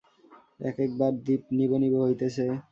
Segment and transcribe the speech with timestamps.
[0.59, 2.45] এক- এক বার দীপ নিবো-নিবো হইতেছে।